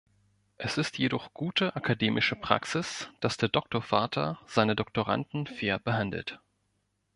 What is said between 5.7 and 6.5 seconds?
behandelt.